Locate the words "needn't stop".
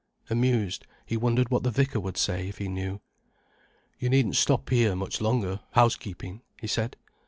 4.09-4.67